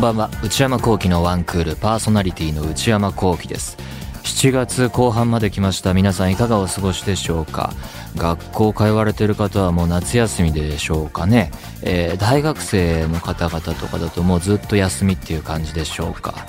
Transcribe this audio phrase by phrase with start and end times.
[0.00, 0.30] んばんは。
[0.42, 3.76] 内山聖輝のワンクールパーソナリティの内山聖輝です。
[4.22, 5.92] 7月後半まで来ました。
[5.92, 7.74] 皆さんいかがお過ごしでしょうか？
[8.16, 11.50] 学校通われてる方はもう夏休みでしょうかね、
[11.82, 16.46] えー、大学生の方々とかだともうずっと休みっていう感じでしょうか、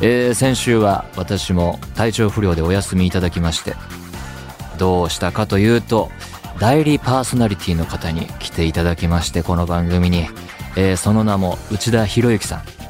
[0.00, 3.76] えー、先週は私も体調不良でお休みいただきまして
[4.78, 6.10] どうしたかというと
[6.58, 10.26] 代理パーソナリティの方に来ていただきましてこの番組に、
[10.74, 12.83] えー、その名も内田博之さん。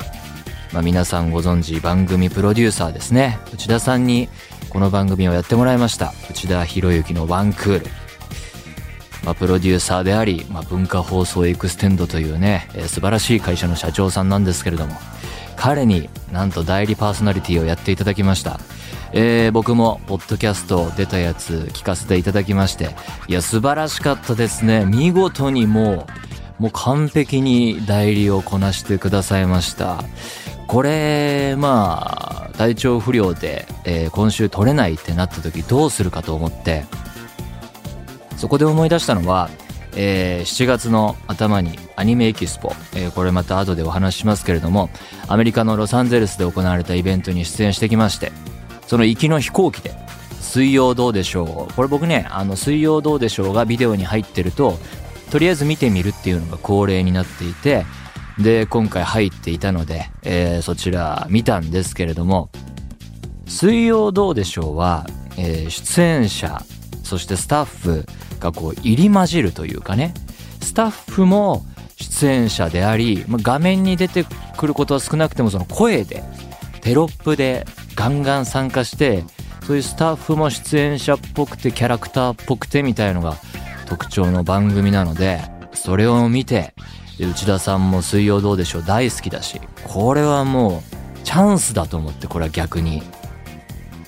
[0.75, 3.39] まあ、皆さんご存知番組プロデューサーですね。
[3.53, 4.29] 内田さんに
[4.71, 6.13] この番組をやってもらいました。
[6.29, 7.87] 内田博之のワンクール。
[9.25, 14.97] まあ、プロデューサーであり、まあ、文化放送エクステンドというね、えー、素晴らしい会社の社長さんなんですけれども。
[15.55, 18.59] 彼になんと代理パーソナリティをやっていただきました。
[19.13, 22.97] えー、僕もポッドキャスト出たやつ聞かせていただきまして
[23.29, 24.85] いや素晴らしかったですね。
[24.87, 26.09] 見事にも
[26.59, 30.03] うもう完璧に代理をこなしてくださいました。
[30.67, 36.85] これまあ体調不良で、えー、今週取れないってなった時どうするかと思って
[38.37, 39.51] そこで思い出したのは、
[39.97, 44.91] えー、7月の頭にアニメエキスポ、えー、これまた後でお話ししますけれども
[45.29, 48.33] アメリカのロサンゼルスで行われたイベントに出演してきまして
[48.87, 49.93] その行きの飛行機で
[50.41, 51.75] 水曜どうでしょう。
[51.75, 54.79] これ僕ねあの水曜どうでしょうがビデオに入ってると
[55.31, 57.85] とりあえず見てみるっていうのが恒例になっていて
[58.39, 62.51] で今回入っていたので、えー、そちら見たんですけれども
[63.47, 66.61] 水曜どうでしょうは、えー、出演者
[67.03, 68.05] そしてスタッフ
[68.41, 70.15] がこう入り混じるというかね
[70.61, 71.65] スタッフも
[71.97, 74.25] 出演者であり、まあ、画面に出て
[74.57, 76.25] くることは少なくてもその声で
[76.81, 79.25] テロップでガンガン参加して
[79.67, 83.37] そういうスタッフも出演者っぽくてキャラクターっぽくてみたいのが
[83.87, 85.41] 特徴の番組なので
[85.73, 86.75] それを見て
[87.19, 89.61] で内田さんも「水曜どうでしょう」大好きだし。
[89.85, 93.03] これはもうチャンスだと思ってこれは逆に。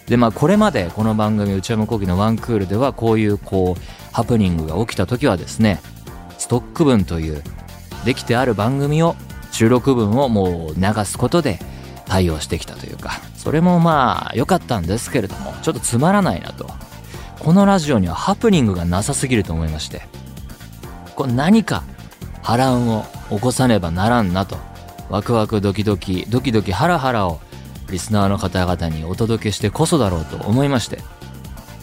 [0.06, 5.81] でまあこれまでこの番組内山聖輝のワンクールではこういうこうハプニングが起きた時はですね
[6.39, 7.43] ストック分という
[8.05, 9.17] できてある番組を
[9.50, 11.59] 収録分をもう流すことで
[12.06, 13.21] 対応してきたというか。
[13.37, 16.69] それもまあ良かったんですけれどもちょっとつまらないなと。
[17.38, 20.03] このラジオにはハプニングがなさすぎると思いまして。
[21.15, 21.84] これ何か
[22.47, 24.57] 波乱を起こさねばならんなと
[25.11, 27.41] ワクワクドキドキドキドキハラハラを
[27.91, 31.01] リスナーの方々にお届けしてこそだろうと思いまして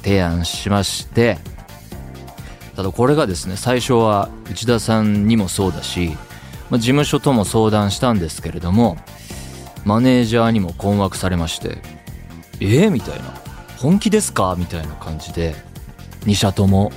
[0.03, 1.37] 提案しまして
[2.77, 6.15] ただこれがですね最初は内田さんにもそうだし、
[6.69, 8.95] まあ、事務所とも相談したんですけれども
[9.83, 11.79] マネージャーにも困惑されまして
[12.61, 13.33] 「えー、みたいな
[13.79, 15.55] 「本気ですか?」みたいな感じで
[16.21, 16.93] 2社とも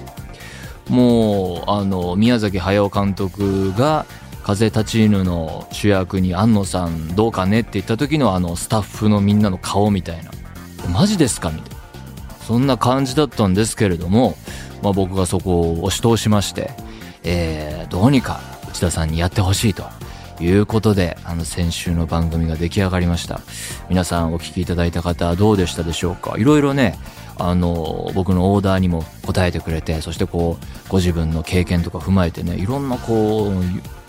[0.88, 4.06] もうあの宮崎駿監督が
[4.44, 10.30] 「風立ちぬ」の主役に庵野さんどうかねって言った時のあのスタッフのみんなの顔みたいな
[10.92, 11.76] 「マジですか?」みたいな
[12.46, 14.36] そんな感じだったんですけれども、
[14.82, 16.70] まあ、僕がそこを押し通しまして、
[17.25, 19.84] えー、どうにか内田さんにやってほしいと
[20.38, 23.41] いうことで、あの先週の番組が出来上がりました。
[23.88, 26.98] 皆さんお聞きいただいた方はどうでしたでしょうかいろいろね、
[27.38, 33.52] あの僕のオーダーにも答えてくれてそしてこうご自分の経験とか踏まえてねいろんなこう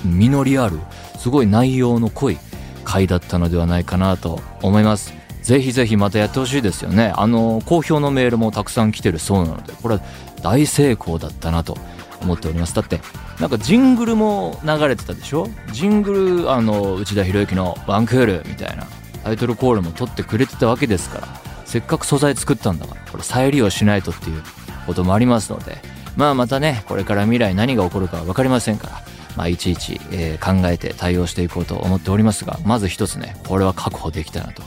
[0.06, 0.80] 実りある
[1.18, 2.38] すごい内容の濃い
[2.86, 5.14] 回だったのではないかなと思います。
[5.42, 7.14] ぜひぜひまたやってほしいですよね。
[7.16, 10.02] あの好評のメールもたくさん来てるそうなのでこれは
[10.42, 11.78] 大成功だったなと
[12.22, 12.76] 思っております。
[12.76, 13.00] だって
[13.40, 15.48] なんかジングルも流れてたでしょ？
[15.72, 18.88] ジングルあの内田博之の「ワンクール」みたいな
[19.24, 21.47] タイトルコールも取ってくれてたわけですから。
[21.68, 24.42] せっかく素材作ったんだからこれ再利用しないとっていう
[24.88, 25.78] こともありますので
[26.16, 29.04] まあまたねこれから未来何が起こるか分かりませんから
[29.36, 34.64] まあいちいち、えー、考えて対応していこうと思っておりますがまず一つねこれは確保できたなと。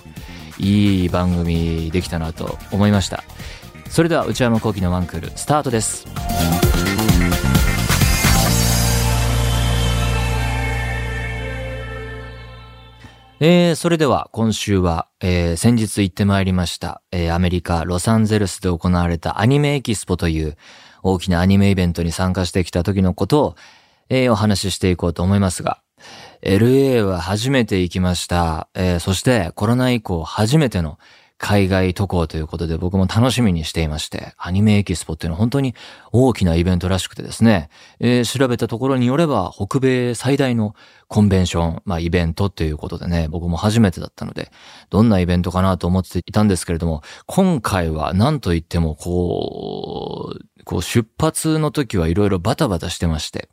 [0.61, 3.25] いい番組できたなと思いました。
[3.89, 6.07] それでは内山昂輝のワンクールスタートです。
[13.43, 20.59] えー、それでは今週は、えー、先日行ってまいりました、えー、アメリカ・ロサンゼルスで行われたアニメエキスポという
[21.03, 23.57] 大きなアニメイベントに参加してきた時のことを、
[24.11, 25.81] えー、お話ししていこうと思いますが、
[26.43, 28.69] LA は初めて行きました。
[28.75, 30.99] えー、そしてコロナ以降初めての
[31.43, 35.75] 海外渡航ということで僕も楽しみにしていまして、アニメエキスポっていうのは本当に
[36.13, 40.75] 大きなイベントらしくてですね、えー、調べたところによれば北米最大の
[41.09, 44.53] コンベンション、まあイベントっていうことでね、僕も初めてだったので、
[44.91, 53.49] どんなイベントかなと思っていたんですけれども、今回は何と言ってもこう、こう出発の時はいろいろバタバタしてまして、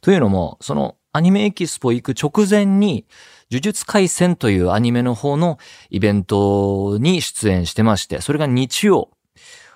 [0.00, 3.06] というのも、そのアニメエキスポ行く直前に、
[3.50, 5.58] 呪術廻戦というアニメの方の
[5.90, 9.10] イベントに出演してまして、それが日曜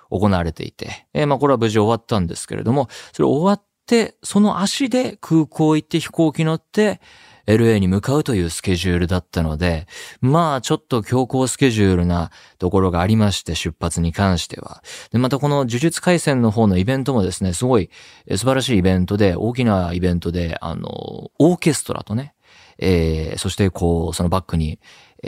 [0.09, 7.01] 行われていて、えー、まあこれは無事終わったんですけれども、それ終わって、その足で空港行って飛行機乗って、
[7.45, 9.85] LA に向かうというスケジュールだったので、
[10.21, 14.81] まあちょっと強行スケジュールなところがありまして、出発に関しては。
[15.11, 17.89] で、またこの呪術回戦の方のイベントもですね、すごい
[18.29, 20.87] 素晴らしいイベントで、大きなイベントで、あの、
[21.37, 22.32] オーケストラとね、
[22.77, 24.79] えー、そしてこう、そのバックに、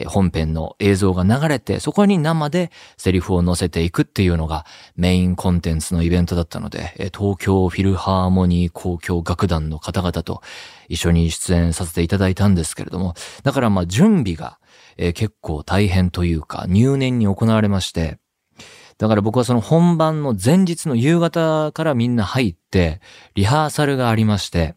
[0.07, 4.65] 本編の映像が流れて、そこに生でセリフを載せていくっていうのが
[4.97, 10.41] メインコンテンツのイベントだったので、東京フィルハーモニー交響楽団の方々と
[10.89, 13.13] 一緒に出演させていただいたんですけれども、
[13.43, 14.59] だからまあ準備が
[14.97, 18.17] 結構大変というか入念に行われまして、
[18.97, 22.99] だから僕はその本番の前日の夕方からみんな入って、
[23.33, 24.75] リハーサルがありまして、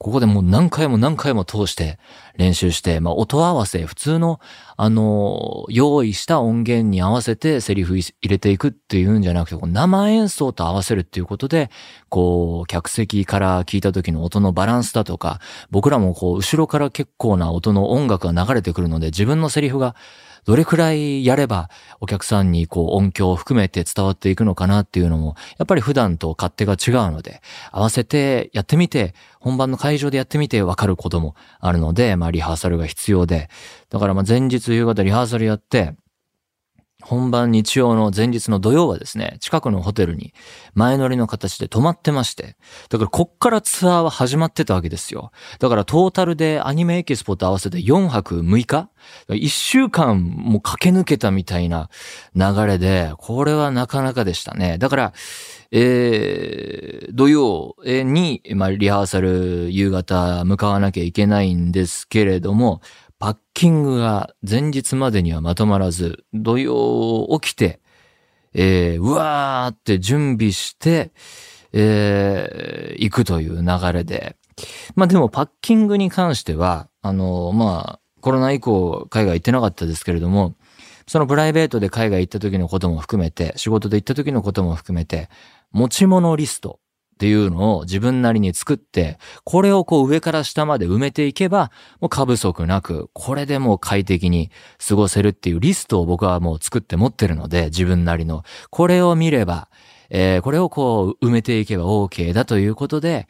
[0.00, 1.98] ここでもう何回も何回も通して
[2.38, 4.40] 練習して、まあ音合わせ、普通の、
[4.78, 11.68] あの、用意した音源に合わせてセリフ入れていくっていうんじゃなくて、生演奏と合わせるっていうことで、
[12.08, 15.38] こう、客席から聞いた時の音のバランスだとか、
[15.70, 19.96] 僕らもこう、後ろから結構な音の音楽が流れてくるので、自分のセリフが
[20.44, 21.70] どれくらいやれば
[22.00, 33.48] お客さんにこう音響を含めて伝わっていくのかなっていうのも、やっぱり普段と勝手が違うので、合わせてやってみて、本番の会場でやってみてわかることもあるので、まあリハーサルが必要で、
[33.90, 35.94] だからまあ前日夕方リハーサルやって、
[37.02, 40.32] 本番日曜の前日の土曜はですね、近くのホテルに
[40.74, 42.56] 前乗りの形で泊まってまして、
[42.88, 45.32] だからこっからツアーは始まってたわけですよ。
[45.58, 48.88] だからトータルでアニメエキスポと合わせて4泊6日
[49.28, 51.90] ?1 週間も駆け抜けたみたいな
[52.34, 54.78] 流れで、これはなかなかでしたね。
[54.78, 55.12] だから、
[55.72, 62.80] えー、土曜に、まあ、リハーサル夕方向かわなきゃいけないんですけれども、
[63.20, 67.80] パッキングが前日までにはまとまらず、土曜起きて、
[68.54, 71.12] えー、うわーって準備して、
[71.74, 74.36] えー、行くという流れで。
[74.94, 80.54] まあでもパッキングに関しては、あの、まあ、コロナ以降海外行ってなかったですけれども、
[81.06, 85.28] そのプライベートで海外行った時のことも含めて、仕事で行った時のことも含めて、
[85.72, 86.79] 持ち物リスト
[87.20, 91.70] っていうのを自分なりに作って、これをこう上から下まで埋めていけば、
[92.00, 94.50] もう過不足なく、これでもう快適に
[94.88, 98.42] 過ごせるっていうリストを僕はもう作って持ってるので、自分なりの。
[98.70, 99.68] これを見れば、
[100.08, 103.28] えー、これをこう埋めていけば OK だということで、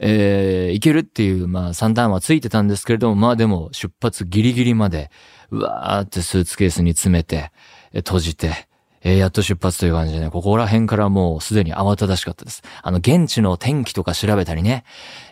[0.00, 5.12] えー、いけるっていう、まあ、三段はついてたんですけれども、まあでも、出発ギリギリまで、
[5.52, 7.52] うわーってスーツケースに詰めて、
[7.94, 8.67] 閉じて、
[9.02, 12.62] えー、やっと出発という感じでね、ここら辺からもうすでに慌ただしかったです。
[12.82, 14.84] あの、現地の天気とか調べたりね、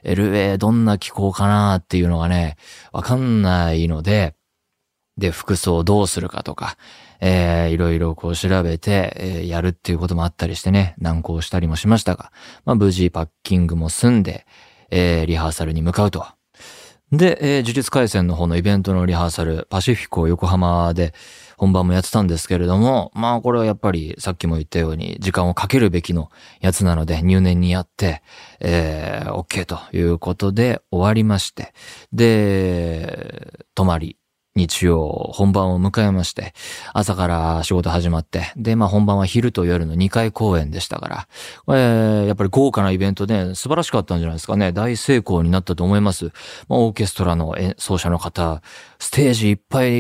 [0.04, 2.56] LA どんな気候かなっていうのがね、
[2.92, 4.34] わかんないので、
[5.18, 6.76] で、服装どうするかとか、
[7.20, 12.32] えー、いろいろこう調べて、えー、やるっていうこともあったりしてね、難航したりもしましたが、
[12.64, 14.46] まあ無事パッキングも済んで、
[14.90, 16.26] えー、リハーサルに向かうと。
[17.12, 21.14] で、えー、呪術回戦の方のイベントのリハーサル、パシフィコ横浜で、
[21.56, 28.22] 本番もやってたんですけれども、まあこれはやっぱりさっきも言ったように時間をかけるべきのやつなので入念にやって、
[28.60, 31.72] えー、OK ということで終わりまして、
[32.12, 34.16] で、泊まり、
[34.56, 36.54] 日曜本番を迎えまして、
[36.94, 41.28] 朝から仕事始まって、で、まあ本番は昼と夜の2回公演でしたから、
[41.68, 44.72] えー、やっぱり豪華なイベントで素晴らしかったんじゃないですかね。
[44.72, 46.32] 大成功になったと思います。
[46.68, 48.62] まあ、オーケストラの演奏者の方、
[48.98, 49.90] ステージいっぱい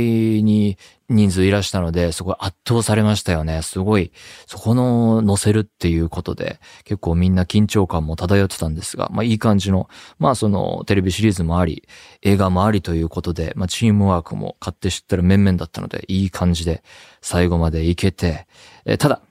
[0.42, 3.62] に人数いらしたので、すごい圧倒されましたよね。
[3.62, 4.12] すごい、
[4.46, 11.86] そこの乗せるっていうことで、結構みんな緊張感も漂ってたんですが、まあいい感じの、まあそのテレビシリーズもあり、
[12.22, 16.82] 映画もありということで、まあチームワークも勝手知ったら面々だったので、いい感じで
[17.20, 18.46] 最後までいけて、
[18.84, 19.22] えただ、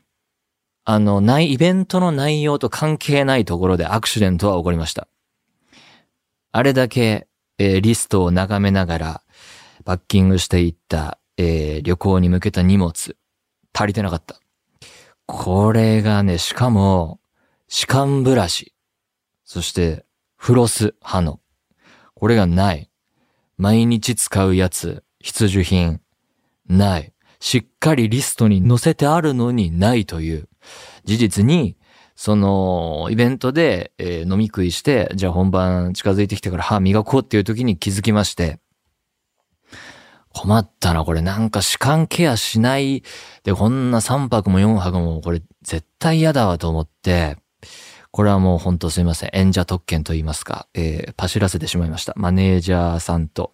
[0.86, 5.08] あの、ない、イベントの内容と関係ないところでアクシデントは起こりました。
[6.52, 7.28] あれだけ、
[7.58, 9.22] えー、リストを眺めながら、
[9.84, 13.18] バッキングしていったえー、旅行に向けた荷物、
[13.74, 14.40] 足りてなかった。
[15.26, 17.20] これがね、しかも、
[17.68, 18.74] 歯間ブラシ、
[19.44, 20.06] そして、
[20.38, 21.40] フロス、歯の。
[22.14, 22.90] これがない。
[23.58, 26.02] 毎日使うやつ、必需品、
[26.68, 27.14] ない。
[27.40, 30.50] しっかりリストに載せてあるのにないという。
[31.04, 31.78] 事実に、
[32.16, 38.60] その、イベントで、えー、飲み食いして、じゃあ本番近づいてきてから歯磨こうっていう時に気づきまして、
[40.36, 43.04] 困ったな、これなんか歯間ケアしない。
[43.44, 47.38] で、こんな3泊も4泊もこれ絶対嫌だわと思って、
[48.12, 49.30] これはもうほんとすいません。
[49.34, 52.14] 演者特権と言いますか、えー、パシらせてしまいました。
[52.18, 53.54] マネージャーさんと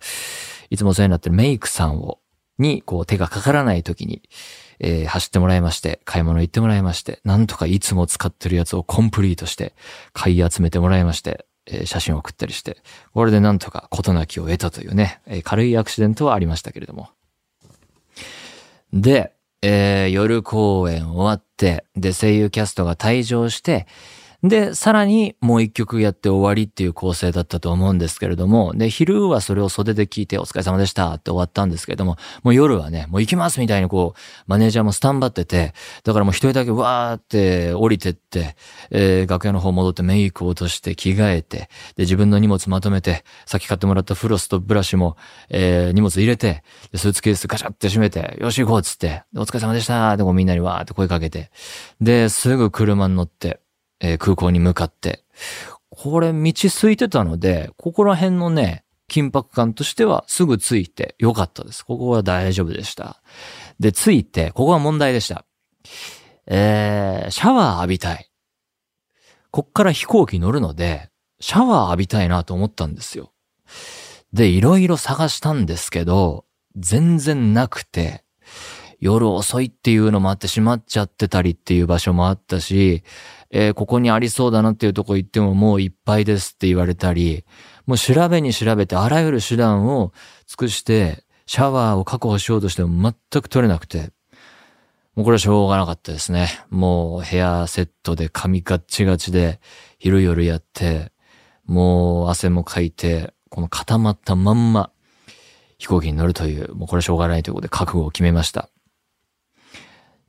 [0.71, 2.19] いつもお世話になってるメイクさんを、
[2.57, 4.23] に、こう手がかからない時に、
[4.79, 9.75] えー、走ってもらいまして、買い物行ってもらいまして、なんとかいつも使ってるやつをコンプリートして、
[10.13, 12.77] 買い集めてもらいまして、え、写真を送ったりして、
[13.13, 17.09] これでなんとか事なきを得たというね、え、軽いアクシデントはありましたけれども。
[18.93, 23.87] で、えー、夜公演終わって、で、声優キャストが退場して、
[24.43, 38.55] で、さらにもう一曲やって終わりっていう構成だったと思うんですけれども、で、昼はそれを袖で聞いてお疲れ様でしたって終わったんですけれども、もう夜はね、もう行きますみたいにこう、マネージャーもスタンバってて、だからもう一人だけわーって降りてって、
[38.89, 45.17] えー、楽屋の方戻ってメイク落として着替えて、で、自分の荷物まとめて、さっき買ってもらったフロスとブラシも、
[45.49, 46.63] えー、荷物入れて、
[46.95, 51.51] スーツケースガチャって閉めて、よし行こうっつって、お疲れ様でしたってこうみんなにわーって声かけて、
[52.01, 53.60] で、すぐ車に乗って、
[54.01, 55.23] えー、空港に向かって、
[55.89, 61.85] これ道空いてたので、ここら辺のね、緊迫感としてはすぐ着いてよかったです。
[61.85, 63.21] ここは大丈夫でした。
[63.79, 65.45] で、着いて、ここは問題でした。
[66.47, 68.29] えー、シャワー浴びたい。
[69.51, 71.09] こっから飛行機乗るので、
[71.41, 73.33] シャワー浴びたいなと思ったんですよ。
[74.31, 76.45] で、いろいろ探したんですけど、
[76.77, 78.23] 全然なくて、
[79.01, 83.03] 夜遅いっていうのもあって閉まっちゃってたりっていう場所もあったし、
[83.49, 87.43] えー、ここにありそうだなっていうとこ行ってももういっぱいですって言われたり、
[87.87, 90.13] もう調べに調べてあらゆる手段を
[90.45, 94.11] 尽くして、シャワーを確保しようとしても全く取れなくて、
[95.15, 96.47] もうこれはしょうがなかったですね。
[96.69, 99.59] もうヘアセットで髪ガッチガチで
[99.97, 101.11] 昼夜やって、
[101.65, 104.91] もう汗もかいて、この固まったまんま
[105.77, 108.69] 飛行機に乗るという、もうこれはしょうがないということで覚悟を決めました。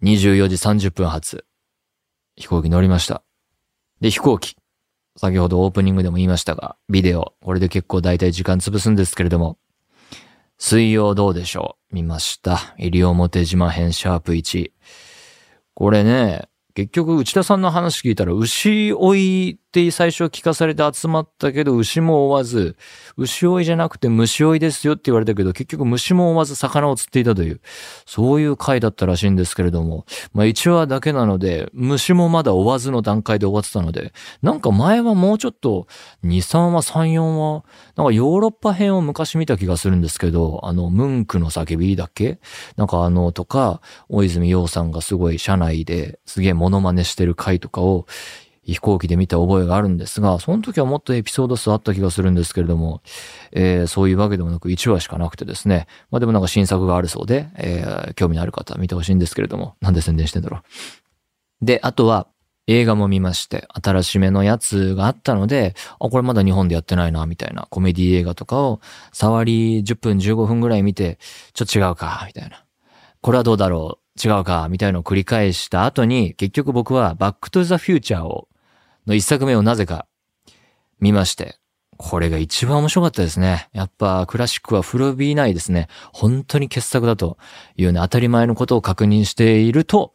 [0.03, 1.45] 24時30分発。
[2.35, 3.23] 飛行機乗りました。
[4.01, 4.57] で、飛行機。
[5.17, 7.35] 先ほどオープニングでも言いましたが、ビデオ。
[7.41, 9.59] これで結構大体時間潰すんですけれども、
[10.59, 11.95] 水曜どうでしょう？
[11.95, 12.75] 見ました。
[12.79, 14.73] 西表島編シャープ1。
[15.75, 22.77] これね、結局内田さんの話聞いたら牛追いって最初聞かされて集まったけど牛も追わず、
[23.17, 27.63] 牛追いじゃなくて虫追いですよって言われたけど結局虫も追わず魚を釣っていたという、
[28.05, 34.13] そういう回だったらしいんですけれども、まあ1話だけなので虫もまだ追わずの段階で終わってたので、
[34.43, 35.87] なんか前はもうちょっと
[36.23, 37.65] 2、3話、3、4話、
[37.97, 42.41] なんかヨーロッパ編を昔見た気がするんですけど、あのムンクの叫びだっけ？
[42.77, 48.07] なんかあのとか、大泉洋さんがすごい車内ですげえモノマネしてる回とかを
[48.65, 53.03] 飛行機で見た覚えがあるんですが、その時はもっとエピソード数あった気がするんですけれども、
[53.51, 55.87] えー、そういうわけでもなく1話しかなくてですね。
[56.11, 61.65] まあでもなんか新作があるそうで、えー、興味のある方は見てほしいんですけれども、なんで宣伝してんだろう。
[61.65, 62.29] で、あとは、
[62.69, 68.81] 映画も見まして、新しめのやつがあったので、あ、これまだ日本でやってないな、みたいなコメディ映画とかを、
[69.13, 71.19] 触り10分15分ぐらい見て、
[71.55, 72.65] ちょっと違うか、みたいな。
[73.21, 78.49] これはどうだろう違うか、みたいなのを繰り返した後に、結局僕はバックトゥザフューチャーを、
[79.07, 80.07] の一作目をなぜか
[81.01, 81.59] 見まして、
[81.97, 83.69] これが一番面白かったですね。
[83.73, 85.89] やっぱクラシックは古びないですね。
[86.13, 87.39] 本当に傑作だと
[87.77, 90.15] いうね、当たり前のことを確認していると、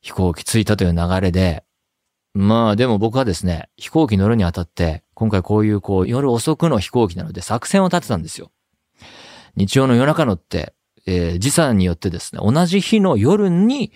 [0.00, 1.64] 飛行機着いたという流れで、
[2.34, 8.50] まあでも僕はですね、飛行機乗るにあたって、今回こういうこう夜遅くの飛行機なので作戦を立てたんですよ。
[9.56, 10.74] 日曜の夜中乗って、
[11.06, 13.92] えー、時差によってですね、同じ日の夜に、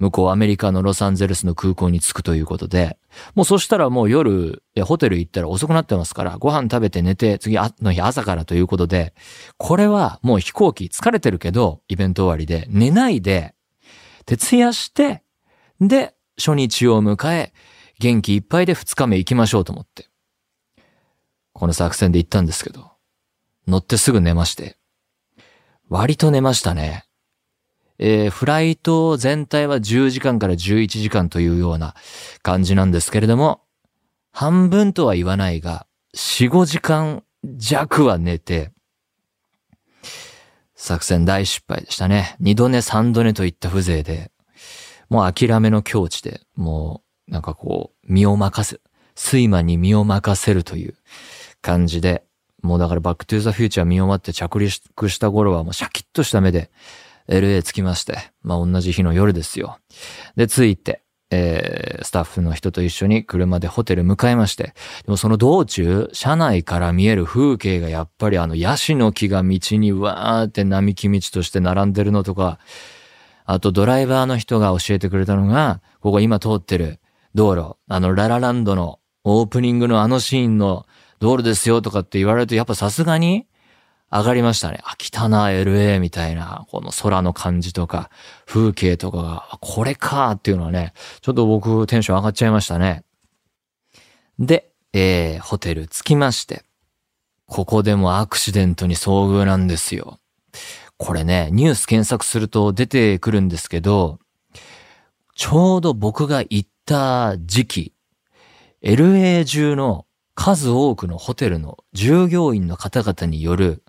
[0.00, 2.98] 向こうアメリカのロサンゼルスの空港に着くということで、
[3.34, 9.14] もうそしたらもう夜、ホテル行ったら遅くなってますから、ご飯食べて寝て、次の日朝からということで、
[9.58, 13.54] これはもう飛行機疲れてるけど、イベント終わりで、寝ないで、
[14.24, 15.22] 徹夜して、
[15.82, 17.52] で、初日を迎え、
[17.98, 20.08] 元気いっぱいで二日目行きましょうと思って。
[21.52, 22.92] この作戦で行ったんですけど、
[23.68, 24.78] 乗ってすぐ寝まして、
[25.90, 27.04] 割と寝ましたね。
[28.02, 31.94] えー、フライト全体は10時間から11時間というような
[32.42, 33.60] 感じなんですけれども、
[34.32, 38.72] 半分とは言わないが、4、5時間弱は寝て、
[40.74, 42.36] 作戦大失敗でしたね。
[42.40, 44.32] 二度寝三度寝といった風情で、
[45.10, 48.80] もう諦めの境地で、もうなんかこう、身を任せ、
[49.14, 50.94] 睡魔に身を任せるという
[51.60, 52.24] 感じで、
[52.62, 56.70] もうだからバックトゥーザフューチャー見終わって着陸した頃はもうシャキッとした目で
[57.30, 59.78] LA 着きまして、まあ同じ日の夜ですよ。
[60.36, 72.58] で、着いて、えー、スタッフの人と一緒に車でホテル向かいまして、でもその道中、車内から見える風景がやっぱりあのヤシの木が道にわーって並木道として並んでるのとか、
[73.44, 76.98] あとドライバーの人が教えてくれたのが、ここ今通ってる
[77.34, 80.86] 道路、あのララランドのオープニングのあのシーンの
[81.20, 83.46] 道路ですよとかって言われると、やっぱさすがに、
[84.10, 84.80] 上がりましたね。
[84.82, 88.10] あ、来たな、LA みたいな、この空の感じとか、
[88.44, 93.04] 風景とかが、これかっていうのはね、ちょっと僕テンション上がっちゃいましたね。
[94.40, 96.64] で、えー、ホテル着きまして、
[97.46, 100.18] ここでもアクシデントに遭遇なんですよ。
[100.96, 104.18] これね、ニュース検索すると出てくるんですけど、
[105.36, 107.94] ちょうど僕が行った時期、
[108.82, 113.84] LA 中の数多くのホテルの従業員の方々による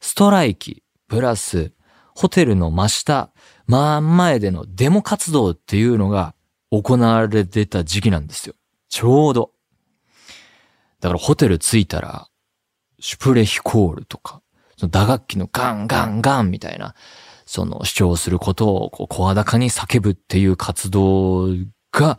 [0.00, 1.72] ストライキ、プラス、
[2.14, 3.30] ホテルの真下、
[3.66, 6.34] 真ん前でのデモ活動っていうのが
[6.70, 8.54] 行われてた時期なんですよ。
[8.88, 9.52] ちょうど。
[11.00, 12.28] だからホテル着いたら、
[12.98, 14.42] シュプレヒコールとか、
[14.76, 16.94] その打楽器のガンガンガンみたいな、
[17.46, 21.48] その主張することをこう声高に叫ぶっていう活動
[21.92, 22.18] が、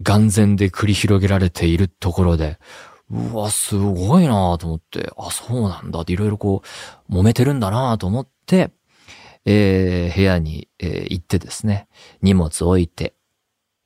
[0.00, 2.58] 眼前で繰り広げられているところで、
[3.10, 6.62] うわ、すごいなと思って、あ、そうなんだっていろいろこ
[7.08, 8.70] う、揉めてるんだなと思って、
[9.44, 11.88] えー、部屋に、えー、行ってですね、
[12.20, 13.14] 荷物置いて、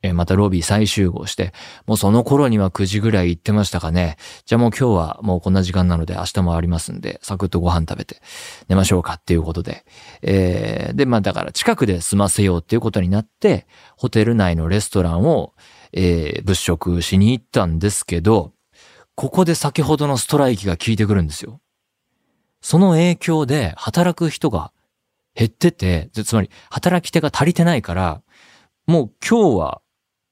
[0.02, 1.52] えー、またロビー再集合して、
[1.86, 4.16] もうその頃には9時ぐらい行ってましたかね。
[4.44, 8.20] じゃあもう今日はもうこんな時間なので明日もありますんで、サクッとご飯食べて
[8.68, 9.84] 寝ましょうかっていうことで。
[10.22, 15.54] えー、で、まあだから近くで済ませようっていうことになって、ホテル内のレストランを、
[15.92, 18.52] えー、物色しに行ったんですけど、
[19.22, 21.60] ここで先ほどのストライキが効いてくるんですよ。
[22.60, 24.72] その影響で働く人が
[25.36, 28.20] 減ってて、つまり働き手が足りてないから、
[28.88, 29.80] もう今日は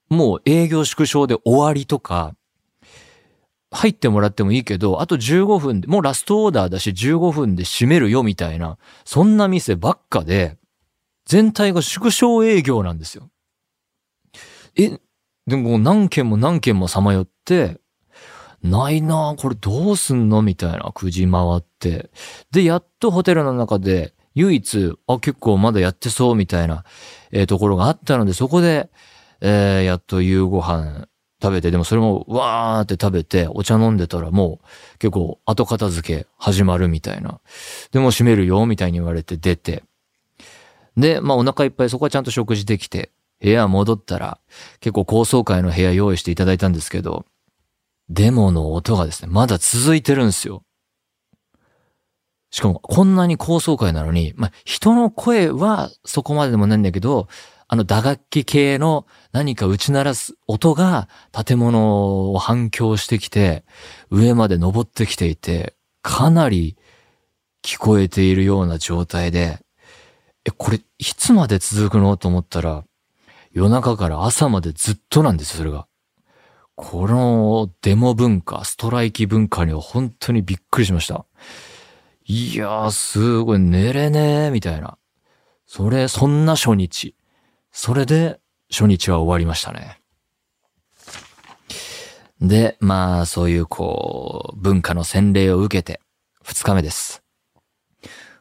[0.08, 2.34] もう営業縮小で終わりとか、
[3.70, 10.58] 入ってもらってもいいけど、あと15分で、もうラストオーダーだし15分で閉めるよみたいな、そんな店ばっかで、
[11.26, 13.30] 全体が縮小営業なんですよ。
[14.74, 14.98] え、
[15.46, 17.79] でも何件も何件もさまよって、
[18.62, 20.42] ないなこれどうすんの？
[20.42, 22.10] みたいな、9時回って。
[22.50, 26.84] で、やっとホテルの中で、唯一、あ、結構まだやってそうみたいな、
[27.32, 28.90] えー、ところがあったので、そこで、
[29.40, 31.08] えー、やっと夕ご飯
[31.42, 37.40] 食べて、でもそれもわーって食べて、お茶飲んでたらもう結構後片付け始まるみたいな。
[37.92, 39.82] でも閉めるよみたいに言われて出て。
[40.96, 44.38] で、まあお腹いっぱいそこはちゃんと食事できて、部屋戻ったら
[44.80, 47.24] 結構高層階の部屋用意していただいたんですけど、
[48.10, 50.64] デモの音がですね、まだ続いてるんですよ。
[52.50, 57.28] しかも、こんなに高層階なのに、まあ、人の声はそこまででもないんだけど、
[57.68, 63.64] あの打楽器系の何か打ち鳴らす音が建物を反響してきて、
[64.10, 66.76] 上まで登ってきていて、かなり
[67.62, 69.60] 聞こえているような状態で、
[70.44, 72.16] え、これいつまで続くの？
[72.16, 72.82] と思ったら、
[73.52, 75.86] 夜中から朝までずっとなんですよ、それが。
[76.82, 81.26] このデモ文化、ストライキ文化には本当にびっくりしました。
[82.24, 84.96] いやー、すごい、寝れねー、みたいな。
[85.66, 87.14] それ、そんな初日。
[87.70, 88.40] それで
[88.70, 90.00] 初日は終わりましたね。
[92.40, 96.00] で、まあ、そういうこう、文化の洗礼を受けて、
[96.42, 97.22] 二日目です。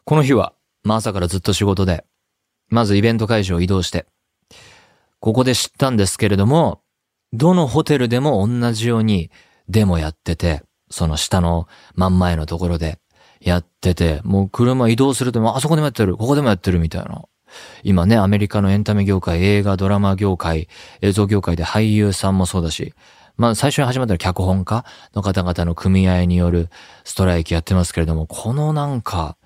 [0.06, 2.06] この日は、まあ朝からずっと仕事で、
[2.70, 4.06] まずイベント会場を移動して、
[5.20, 6.82] ここで知ったんですけれども、
[7.34, 9.30] どのホテルでも同じように
[9.68, 13.00] デモやってて、その下の真ん前のところで
[13.40, 17.24] やってて、もう車移動するとあそこでもやってる、ここでもやってるみたいな。
[17.84, 20.68] 今ね、アメリカのエンタメ業界、映画、ドラマ業界、
[21.02, 22.94] 映像業界で俳優さんもそうだし、
[23.38, 26.70] まあ最初に始まったら脚本家の方々の組合による
[27.06, 29.38] ストライキやってますけれども、このなんか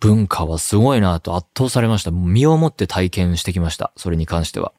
[0.00, 2.10] 文化はすごいなと圧倒されました。
[2.10, 3.92] 身をもって体験してきました。
[3.96, 4.72] それに関しては。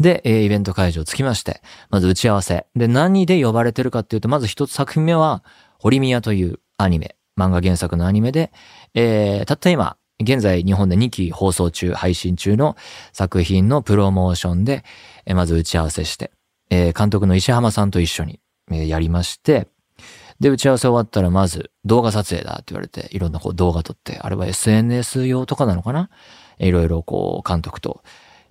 [0.00, 1.60] で、え、イベント会場着きまして、
[1.90, 2.66] まず打ち合わせ。
[2.74, 5.44] で、何で呼ばれてるかっていうと、まず一つ作品目は、
[5.78, 8.50] ホリミヤというアニメ、漫画原作のアニメで、
[8.94, 12.76] えー、たった今、現在日本で2期放送中、配信中の
[13.12, 14.84] 作品のプロモーションで、
[15.26, 16.30] えまず打ち合わせして、
[16.70, 19.68] えー、監督の石浜さんと一緒に、え、やりまして、
[20.40, 26.08] で、打ち合わせ終わったらまず動画撮影だって言われて、いろんなこう動画撮って、あれは SNS 用とかなのかな？
[26.58, 28.02] いろいろこう監督と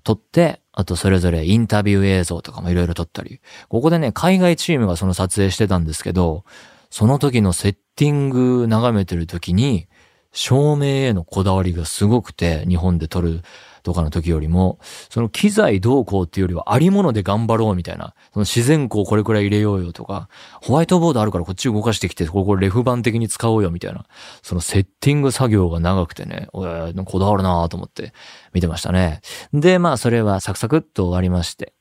[0.03, 6.45] 撮って、あとそれぞれインタビュー映像とかもいろいろ撮ったり、ここでね、海外チームがその撮影してたんですけど、
[6.89, 9.89] その時のセッティング眺めてる時に、
[10.31, 13.41] 照明へのこだわりがすごくて、日本で撮る
[13.83, 20.29] とかの時よりも、その機材どうこうっていうよりはありもので頑張ろうみたいな、その自然光これくらい入れようよとか、
[20.61, 24.05] ホワイトボードあるからこっち動かしてきて、ここレフ板的に使おうよみたいな、
[24.41, 28.13] そのセッティング作業が長くてね、こだわるなと思って
[28.53, 29.21] 見てましたね。
[29.53, 31.73] で、まあそれはサクサクっと終わりまして、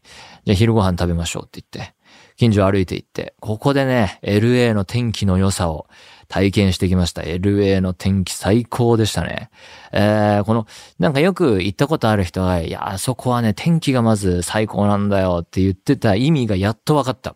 [0.44, 1.94] じゃあ昼ご飯食べましょうって言って、
[2.36, 5.88] 近所歩いて行って、ここでね、LA の天気の良さを
[6.28, 7.22] 体験してきました。
[7.22, 9.50] LA の天気最高でしたね。
[9.92, 10.66] えー、この、
[10.98, 17.34] なんかよく行ったことある人が、いや、あそこはね、天気がまず最高なんだよって言ってた意味がやっと分かった。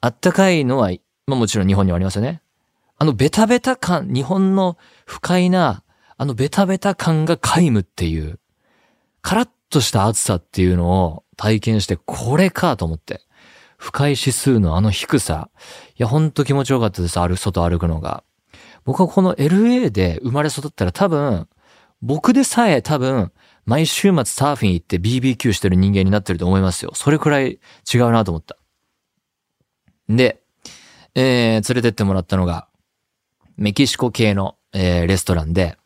[0.00, 0.90] あったかいのは、
[1.26, 2.40] まあもちろん日本にはありますよね。
[2.96, 5.82] あのベタベタ感、日本の不快な、
[6.16, 8.38] あのベタベタ感が皆無っていう、
[9.20, 13.20] カラッとした暑さっていうのを体験して、これかと思って。
[13.80, 15.48] 不快指数のあの低さ。
[15.96, 17.18] いや、ほんと気持ちよかったです。
[17.18, 18.22] 歩、外歩くのが。
[18.84, 21.48] 僕はこの LA で生まれ育ったら多分、
[22.02, 23.32] 僕でさえ多分、
[23.64, 26.92] 毎週末サーフィン行って BBQ してる人間になってると思いますよ。
[26.94, 27.58] それくらい
[27.92, 28.58] 違うなと思った。
[30.10, 30.42] で、
[31.14, 32.68] えー、連れてってもらったのが、
[33.56, 35.78] メキシコ系の、えー、レストランで、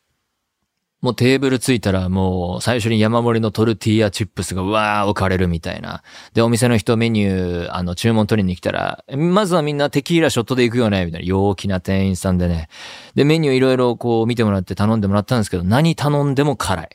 [1.05, 6.03] もうテーブル着いたらもう最初に山盛りのトルティーヤチップスがわー置かれるみたいな。
[6.33, 12.69] で、お店の人メニュー、あの、注文取りに来たら、まずはみんなテキーラショットで行くよねみたいな陽気な店員さんでね。
[13.15, 16.89] で、メニューいろいろこう見てもらって頼んでもらったんですけど、何頼んでも辛い。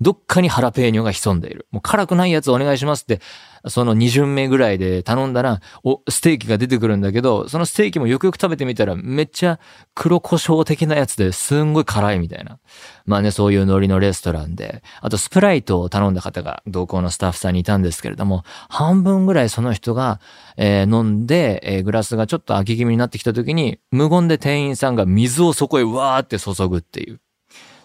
[0.00, 1.66] どっかにハラペーニョが潜んでいる。
[1.70, 3.20] もう辛くないやつお願いしますって、
[3.66, 9.58] その2巡目ぐらいで頼んだら、お、ステーキが出てくるんだけど、そのステーキもよくよく食べてみたら、めっちゃ
[9.94, 12.58] 黒胡椒的なやつですんごい辛いみたいな。
[13.06, 20.20] まあね、そういう海苔のレストランで、あとスプライトを頼んだ方が同行のスタッフさんにいたんですけれども、半分ぐらいその人が、
[20.58, 27.20] えー、飲んで、えー、グラスがちょっと空き気味になってきた時に、無言で店員さんが水をそこへわーって注ぐっていう。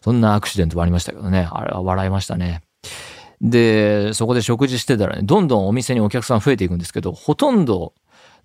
[0.04, 1.48] そんなアクシデントもありましたけどね。
[1.52, 2.62] あれは笑いましたね。
[3.42, 7.94] で、そこで食事してたらね、どんどんお店にお客さん増えていくんですけど、ほとんど、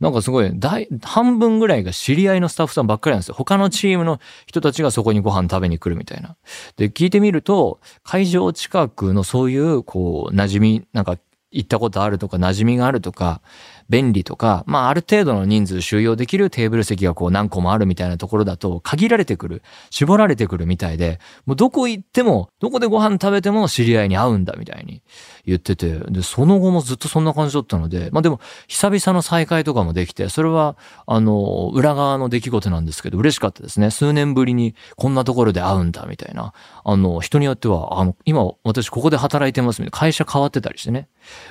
[0.00, 3.34] なんかすごい、大、半分ぐらいが知り合いのスタッフさんばっかりなんですよ。
[3.34, 6.36] 他のチームの人たちがそこにご飯食べに来るみたいな。
[6.76, 11.16] で、聞いてみると、会場近くのそういう、こう、馴染み、なんか
[11.50, 13.40] 行ったことあるとか、馴染みがあるとか、
[13.88, 25.02] 便利とか、まあある程度の人数収容できるテーブル席がこう何個もあるみたいなところだと限られてくる、絞られてくるみたいで、もうどこ行っても、どこでご飯食べても知り合いに会うんだみたいに
[25.46, 30.76] 言ってて、で、その後もずっとそんな感じだったので、まあでも久々の再会とかもできて、それは
[31.06, 33.90] あの、裏側の出来事なんですけど嬉しかったですね。
[33.90, 36.52] 数年ぶりにこんなところで会うんだみたいな。
[36.84, 41.08] あの、人によっては、あの、今私ここで働いてますみたいな、会社変わってたりしてね。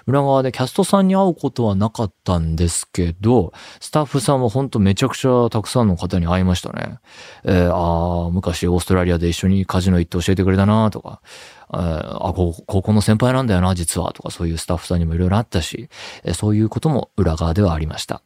[0.07, 6.99] 裏側でキャストさんに会うことはなかったんですけど、スタッフさんはほんとめちゃくちゃたくさんの方に会いましたね。
[7.43, 11.21] えー、ああ、昔オーストラリアで一緒にカジノ行って教えてくれたなとか、
[11.69, 15.89] あ、高校の先輩なんだよな、実は、とかそういうスタッフさんにもいろいろあったし、
[16.33, 18.21] そういうことも裏側ではありました。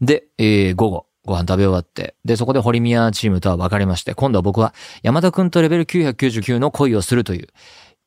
[0.00, 1.06] で、えー、午後。
[1.26, 7.48] ご飯食べ終わって、で、そこでホリミアチームとは別れまして、今度は僕は山田くんとレベル999の恋をするという、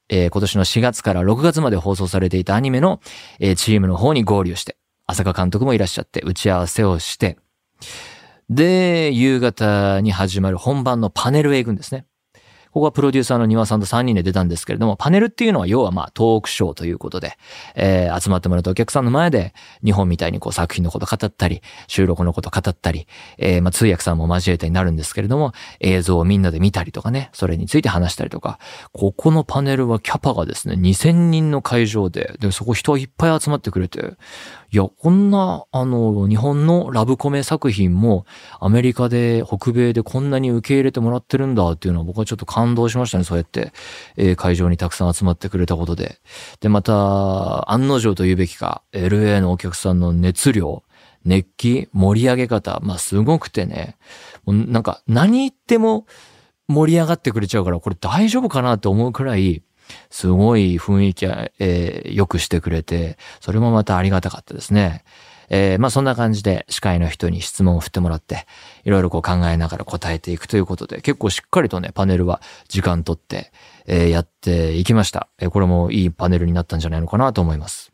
[0.08, 3.02] えー、今年の4月から6月まで放送されていたアニメの、
[3.40, 7.38] えー、チームの方に合流して、浅香監督もいらっしゃって打ち合わせをして、
[8.50, 12.06] で、夕方に始まる本番のパネルへ行くんですね。
[12.80, 17.38] ここはプロデューサーの庭さんと3人で出たんですけれども、パネルっていうのは要はまあトークショーということで、
[17.76, 23.06] えー、集まってもらったお客さんの前で、日本みたいにこう作品のこと語ったり、収録のこと語ったり、
[23.38, 28.60] えー、まあ通訳さんも交えてになるんですけれども、映像をみんなで見たりとかね、それについて話したりとか、
[28.94, 34.14] ここのパネルはキャパがですね、2000人の会場で、で、そこ人いっぱい集まってくれて、
[34.72, 38.28] いや、こんな、あの、日本のラブコメ作品も、
[38.60, 43.74] アメリカで、北米でこんなに受け入れてもらってるんだっていうのは僕はちょっと感感動しましたね、そうやって、
[44.16, 46.20] えー、会場にたくさん集まってくれたことで。
[46.60, 50.84] で、また、案の定と言うべきか、LA のお客さんの熱量、
[51.26, 53.98] 熱気、盛り上げ方、まあ、すごくてね、
[54.46, 56.06] もうなんか、何言っても
[56.68, 59.64] 盛り上がってくれちゃうから、これ大丈夫かなって思うくらい、
[60.12, 65.04] すごい雰囲気、えー、良くしてくれて、それもまたありがたかったですね。
[65.50, 68.46] えー、まあそんな感じで司会の人に質問を振ってもらって、
[68.84, 73.52] いろいろこう考えながら答えていくということで、結構しっかりとね、パネルは時間とって、
[73.86, 75.28] えー、やっていきました。
[75.40, 77.92] えー、これもいいパネルになったんじゃないのかなと思います。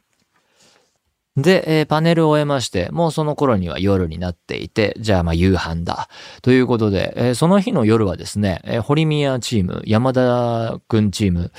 [1.37, 6.07] で、えー、パネルを終えまして、もうその頃には夜になっていて、じゃあまあ夕飯だ。
[6.41, 11.51] ということで、えー、その日の夜はですね、えー、ホリミヤチーム、山田くんチーム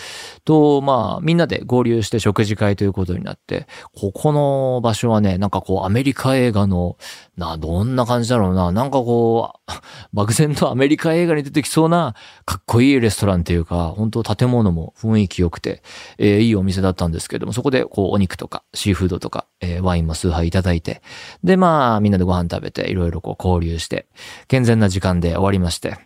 [0.46, 6.96] と、まあみんなで合流して食事会ということになって、ここの場所はね、なんかこうアメリカ映画の、
[7.36, 9.72] な、どんな感じだろうな、なんかこう、
[10.14, 12.14] 漠然とアメリカ映画に出てきそうな、
[12.46, 15.82] かっこいいレストランっていうか、本当建物も雰囲気良くて、
[16.16, 21.02] えー、いいお店だったんですけども、そこでこうお肉とかシーフードとか、えー、ワインも数杯いただいて、
[21.42, 24.06] で、まあ、みんなでご飯食べて、いろいろこう交流して、
[24.48, 25.98] 健全な時間で終わりまして、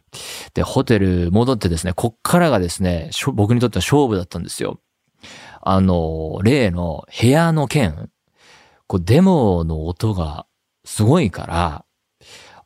[0.54, 4.80] で、ホテル戻ってですね、こっからがですね、僕にとっては勝負だったんですよ。
[5.62, 8.10] あの、例の部屋の件、
[8.86, 10.46] こう、デモの音が
[10.84, 11.84] すごいから、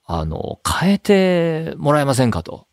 [0.06, 2.66] あの、変えてもらえませんかと。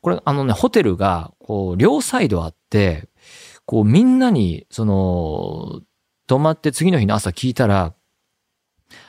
[0.00, 3.08] これ、あのね、ホテルが、こう、両サイドあって、
[3.64, 5.80] こう、みんなに、その、
[6.26, 7.94] 泊まって次の日の朝聞いたら、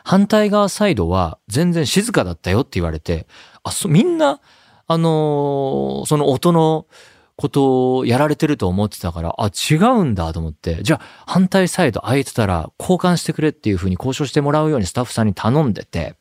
[0.04, 3.28] 反対側サイドは全然静かだったよって言われて、
[3.64, 4.40] あ、そ、みんな、
[4.88, 6.88] あのー、その音の
[7.36, 16.16] ことをやられてると思ってたから、あ、違うんだと思って、じゃあ反対サイド空いてたら交換してくれっていう風に交渉してもらうようにスタッフさんに頼んでて、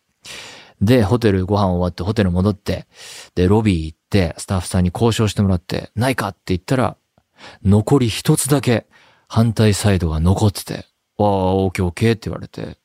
[0.81, 2.87] で、ホテルご飯終わってホテル戻って、
[3.35, 6.97] で、ロビー行って、スタッフさんに交渉してもらって、ないかって言ったら、
[7.65, 8.87] 残り一つだけ
[9.35, 10.85] 反対サイドが残ってて、
[11.17, 12.77] わあ、オーケーオーケーって言われて。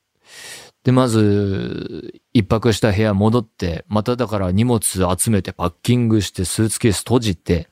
[0.86, 7.68] で、まず、一泊した部屋戻って、まただから荷物集めてパッキングしてスーツケース閉じて、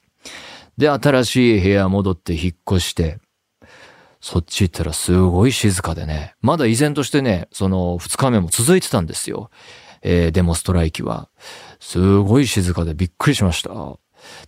[0.78, 3.20] で、新しい部屋戻って引っ越して、
[4.20, 9.52] そっち行ったらすごい静かでね、まだ依然としてね、その二日目も続いてたんですよ。
[10.02, 11.30] えー、デモストライキは。
[11.80, 13.72] すごい静かでびっくりしました。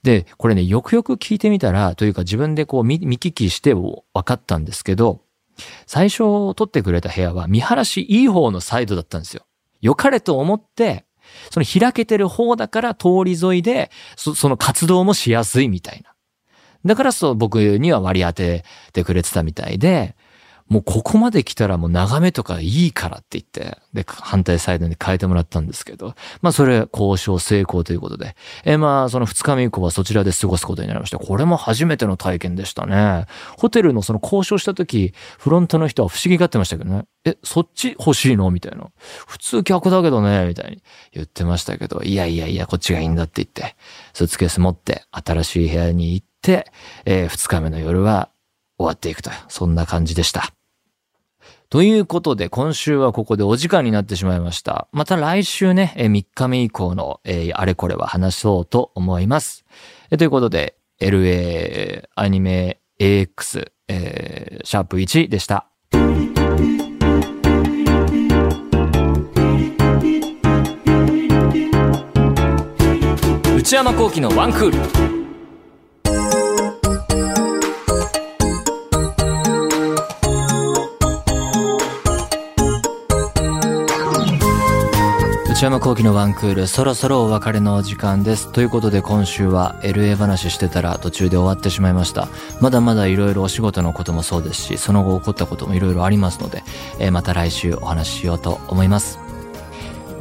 [0.03, 5.21] で、これね、よくよく聞いてみたら、というか自分でこう見聞きして分かったんですけど、
[5.85, 9.43] 最初撮ってくれた部屋は見晴らしいい方のサイドだったんですよ。
[9.81, 11.05] 良かれと思って、
[11.51, 16.13] その開けてる方だから通り沿いで、そその活動もしやすいみたいな。
[16.85, 18.63] だからそう僕には割り当て
[18.93, 20.15] てくれてたみたいで、
[20.69, 31.19] もうここまで来たらもう眺めとかいいからって言って、で、反対サイドに変えてもらったんですけど、まあそれ交渉成功ということで、えまあその2日目以降はそちらで過ごすことになりました。
[31.19, 33.25] これも初めての体験でしたね。
[33.57, 37.05] ホテルのその交渉した時、フロントの人は不思議がってましたけどね。
[37.25, 38.51] え、そっち欲しいの？
[38.51, 38.87] みたいな。
[39.25, 43.75] 普通逆だけどね、みたいに言ってましたけど、いやいやいや、こっちがいいんだって言って、
[44.13, 46.69] スーツケース持って新しい部屋に行って、
[47.05, 48.29] えー、2日目の夜は
[48.77, 49.31] 終わっていくと。
[49.47, 50.56] そんな感じでした。
[51.69, 54.87] ということで、今週はここでお時間になってしまいました。
[54.93, 59.65] また来週ね、3日目以降の、え、あれこれは話そうと思います。
[60.09, 65.67] えということで、LA アニメ AX、えー、シャープ1でした。
[73.57, 75.26] 内山幸輝のワンクール。
[85.57, 88.51] 内山幸輝のワンクール、そろそろお別れのお時間です。
[88.51, 92.27] ということで今週は LA 話してたら途中で終わってしまいました。
[92.61, 96.61] まだまだ色々お仕事のこともそうですし、その後起こったことも色々ありますので、
[96.99, 99.17] えー、また来週お話ししようと思います。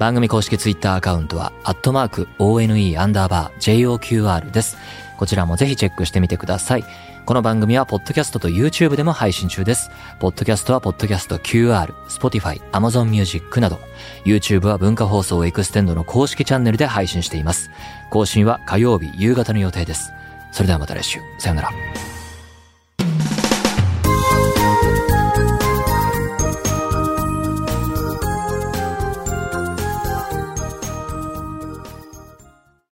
[0.01, 4.75] 番組公式ツイッターアカウントは、アットマーク、ONE アンダーバー JOQR です。
[5.19, 6.83] こちらもぜひチェックしてみてください。
[7.25, 9.91] この番組は、ポッドキャストと YouTube でも配信中です。
[10.19, 13.79] ポッドキャストは、ポッドキャスト QR、Spotify、Amazon Music など、
[14.25, 17.69] YouTube は文化放送エクステンドの公式チャンネルで配信しています。
[18.09, 20.11] 更新は火曜日夕方の予定です。
[20.51, 21.19] それではまた来週。
[21.37, 21.69] さよなら。